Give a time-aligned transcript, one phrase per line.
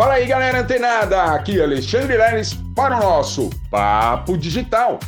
[0.00, 1.24] Fala aí, galera antenada!
[1.24, 4.98] Aqui é Alexandre Leles para o nosso Papo Digital.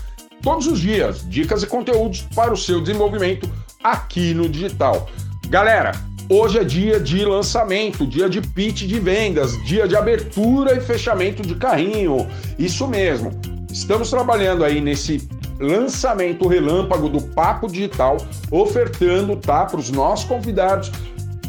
[0.42, 3.48] Todos os dias, dicas e conteúdos para o seu desenvolvimento
[3.82, 5.08] aqui no digital.
[5.48, 5.92] Galera,
[6.28, 11.40] hoje é dia de lançamento, dia de pitch de vendas, dia de abertura e fechamento
[11.40, 12.28] de carrinho.
[12.58, 13.30] Isso mesmo.
[13.72, 15.26] Estamos trabalhando aí nesse
[15.58, 18.18] lançamento relâmpago do Papo Digital,
[18.50, 20.92] ofertando tá, para os nossos convidados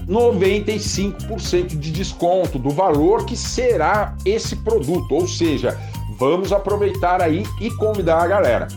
[0.07, 5.77] 95% de desconto do valor que será esse produto, ou seja,
[6.17, 8.67] vamos aproveitar aí e convidar a galera.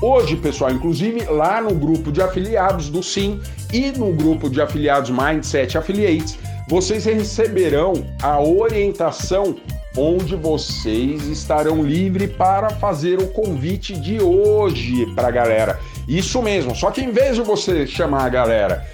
[0.00, 3.40] Hoje, pessoal, inclusive lá no grupo de afiliados do Sim
[3.72, 6.38] e no grupo de afiliados Mindset Affiliates,
[6.68, 9.56] vocês receberão a orientação
[9.96, 15.80] onde vocês estarão livres para fazer o convite de hoje para a galera.
[16.06, 18.86] Isso mesmo, só que em vez de você chamar a galera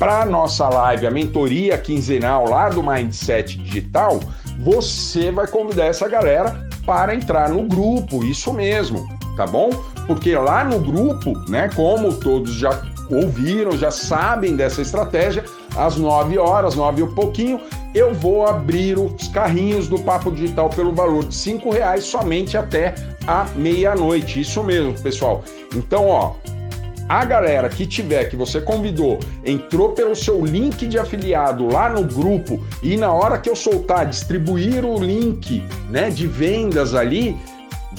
[0.00, 4.18] para nossa live, a mentoria quinzenal lá do Mindset Digital,
[4.58, 9.68] você vai convidar essa galera para entrar no grupo, isso mesmo, tá bom?
[10.06, 15.44] Porque lá no grupo, né, como todos já ouviram, já sabem dessa estratégia,
[15.76, 17.60] às 9 horas, 9 e um pouquinho,
[17.94, 22.94] eu vou abrir os carrinhos do Papo Digital pelo valor de 5 reais somente até
[23.26, 24.40] a meia-noite.
[24.40, 25.44] Isso mesmo, pessoal.
[25.74, 26.32] Então, ó,
[27.10, 32.04] a galera que tiver, que você convidou, entrou pelo seu link de afiliado lá no
[32.04, 37.36] grupo e na hora que eu soltar, distribuir o link né, de vendas ali,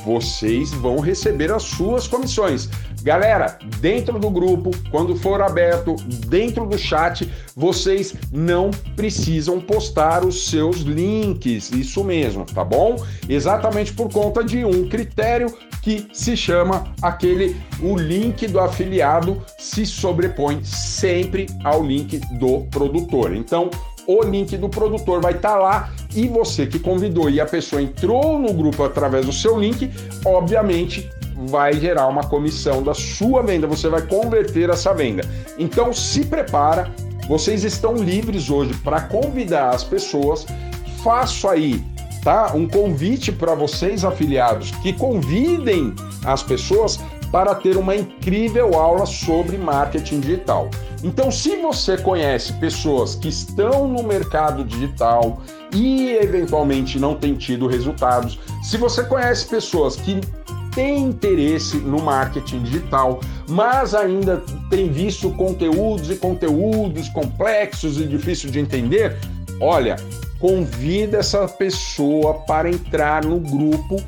[0.06, 2.70] vocês vão receber as suas comissões.
[3.04, 10.50] Galera, dentro do grupo, quando for aberto, dentro do chat, vocês não precisam postar os
[10.50, 12.95] seus links, isso mesmo, tá bom?
[13.28, 19.85] Exatamente por conta de um critério que se chama aquele o link do afiliado se
[19.85, 23.35] sobrepõe sempre ao link do produtor.
[23.35, 23.69] Então,
[24.07, 27.81] o link do produtor vai estar tá lá e você que convidou e a pessoa
[27.81, 29.89] entrou no grupo através do seu link,
[30.25, 31.09] obviamente
[31.47, 35.23] vai gerar uma comissão da sua venda, você vai converter essa venda.
[35.58, 36.91] Então se prepara,
[37.27, 40.45] vocês estão livres hoje para convidar as pessoas.
[41.03, 41.83] Faço aí,
[42.23, 42.54] tá?
[42.54, 45.93] Um convite para vocês afiliados que convidem
[46.26, 46.99] as pessoas
[47.32, 50.70] para ter uma incrível aula sobre marketing digital.
[51.04, 55.42] Então, se você conhece pessoas que estão no mercado digital
[55.73, 60.20] e eventualmente não têm tido resultados, se você conhece pessoas que
[60.76, 68.52] têm interesse no marketing digital, mas ainda tem visto conteúdos e conteúdos complexos e difíceis
[68.52, 69.17] de entender,
[69.59, 69.95] olha,
[70.41, 74.03] convida essa pessoa para entrar no grupo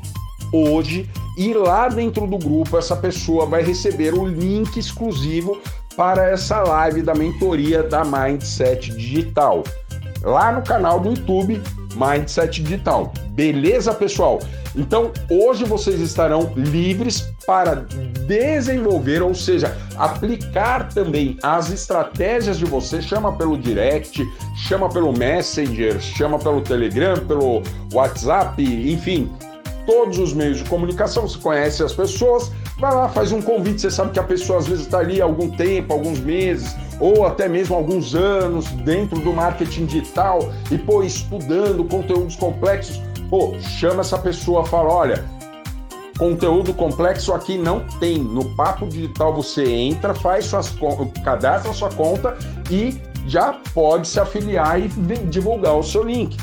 [0.52, 1.08] hoje.
[1.38, 5.60] E lá dentro do grupo essa pessoa vai receber o link exclusivo
[5.96, 9.62] para essa live da mentoria da Mindset Digital,
[10.22, 11.62] lá no canal do YouTube
[11.94, 13.12] Mindset Digital.
[13.30, 14.40] Beleza, pessoal?
[14.76, 17.86] Então, hoje vocês estarão livres para
[18.26, 23.00] desenvolver, ou seja, aplicar também as estratégias de você.
[23.00, 24.24] Chama pelo direct,
[24.56, 27.62] chama pelo Messenger, chama pelo Telegram, pelo
[27.92, 29.30] WhatsApp, enfim,
[29.86, 31.28] todos os meios de comunicação.
[31.28, 33.80] Você conhece as pessoas, vai lá, faz um convite.
[33.80, 37.48] Você sabe que a pessoa às vezes está ali algum tempo, alguns meses, ou até
[37.48, 40.40] mesmo alguns anos dentro do marketing digital
[40.70, 43.00] e, pô, estudando conteúdos complexos.
[43.30, 45.24] Pô, chama essa pessoa, fala: olha,
[46.18, 48.18] conteúdo complexo aqui não tem.
[48.18, 50.74] No Papo Digital você entra, faz suas
[51.24, 52.36] cadastra sua conta
[52.70, 56.36] e já pode se afiliar e divulgar o seu link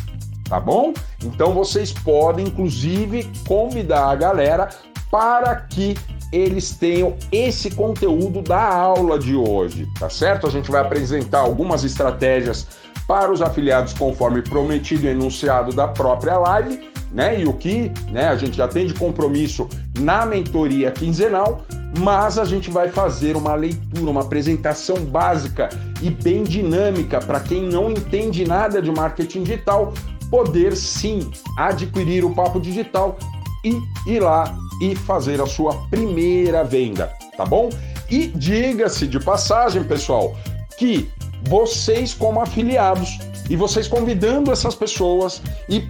[0.52, 0.94] tá bom?
[1.24, 4.68] Então vocês podem, inclusive, convidar a galera
[5.10, 5.96] para que
[6.30, 10.46] eles tenham esse conteúdo da aula de hoje, tá certo?
[10.46, 12.68] A gente vai apresentar algumas estratégias
[13.08, 17.40] para os afiliados conforme prometido e enunciado da própria live, né?
[17.40, 19.70] E o que, né, a gente já tem de compromisso
[20.00, 21.62] na mentoria quinzenal,
[21.98, 25.70] mas a gente vai fazer uma leitura, uma apresentação básica
[26.02, 29.94] e bem dinâmica para quem não entende nada de marketing digital,
[30.32, 33.20] poder sim adquirir o papo digital
[33.64, 37.70] e ir lá e fazer a sua primeira venda, tá bom?
[38.10, 40.36] E diga-se de passagem, pessoal,
[40.78, 41.08] que
[41.44, 43.20] vocês como afiliados
[43.50, 45.84] e vocês convidando essas pessoas e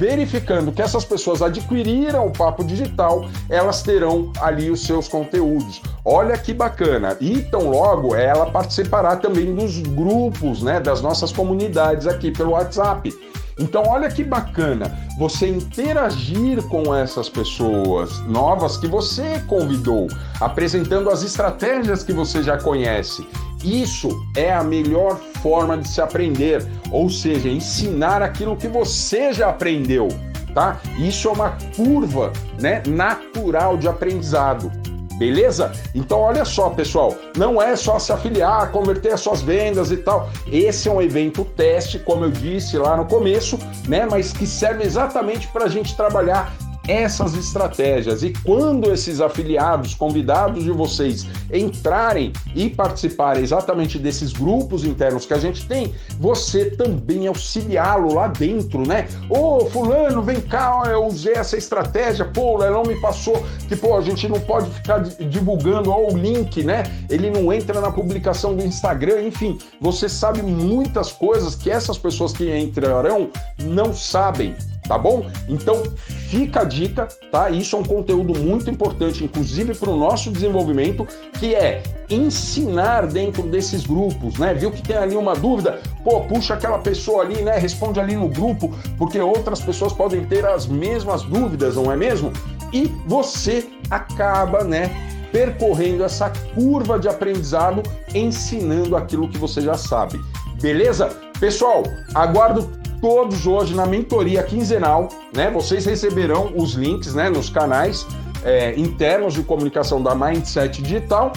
[0.00, 5.82] verificando que essas pessoas adquiriram o papo digital, elas terão ali os seus conteúdos.
[6.02, 7.18] Olha que bacana.
[7.20, 13.14] E tão logo ela participará também dos grupos, né, das nossas comunidades aqui pelo WhatsApp.
[13.58, 20.08] Então, olha que bacana você interagir com essas pessoas novas que você convidou,
[20.40, 23.22] apresentando as estratégias que você já conhece
[23.62, 29.50] Isso é a melhor forma de se aprender, ou seja, ensinar aquilo que você já
[29.50, 30.08] aprendeu,
[30.54, 30.80] tá?
[30.98, 34.70] Isso é uma curva, né, natural de aprendizado.
[35.18, 35.70] Beleza?
[35.94, 40.30] Então olha só, pessoal, não é só se afiliar, converter as suas vendas e tal.
[40.50, 44.08] Esse é um evento teste, como eu disse lá no começo, né?
[44.10, 46.50] Mas que serve exatamente para a gente trabalhar
[46.90, 48.22] essas estratégias.
[48.22, 55.34] E quando esses afiliados, convidados de vocês, entrarem e participarem exatamente desses grupos internos que
[55.34, 59.06] a gente tem, você também auxiliá-lo lá dentro, né?
[59.28, 63.96] Ô, fulano, vem cá, eu usei essa estratégia, pô, o Leilão me passou que, pô,
[63.96, 66.82] a gente não pode ficar divulgando ó, o link, né?
[67.08, 72.32] Ele não entra na publicação do Instagram, enfim, você sabe muitas coisas que essas pessoas
[72.32, 74.54] que entrarão não sabem
[74.90, 75.24] tá bom?
[75.48, 75.84] Então
[76.28, 77.48] fica a dica, tá?
[77.48, 81.06] Isso é um conteúdo muito importante, inclusive para o nosso desenvolvimento,
[81.38, 84.52] que é ensinar dentro desses grupos, né?
[84.52, 85.78] Viu que tem ali uma dúvida?
[86.02, 87.56] Pô, puxa aquela pessoa ali, né?
[87.56, 92.32] Responde ali no grupo, porque outras pessoas podem ter as mesmas dúvidas, não é mesmo?
[92.72, 94.90] E você acaba, né?
[95.30, 97.80] Percorrendo essa curva de aprendizado,
[98.12, 100.20] ensinando aquilo que você já sabe.
[100.60, 101.16] Beleza?
[101.38, 105.50] Pessoal, aguardo todos hoje na mentoria quinzenal, né?
[105.50, 108.06] Vocês receberão os links, né, nos canais
[108.44, 111.32] é, internos de comunicação da Mindset Digital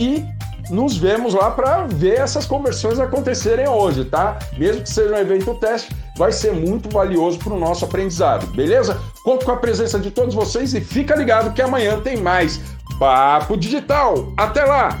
[0.00, 0.24] e
[0.70, 4.38] nos vemos lá para ver essas conversões acontecerem hoje, tá?
[4.58, 9.00] Mesmo que seja um evento teste, vai ser muito valioso para o nosso aprendizado, beleza?
[9.22, 12.60] Conto com a presença de todos vocês e fica ligado que amanhã tem mais
[12.98, 14.32] Papo Digital.
[14.36, 14.98] Até lá!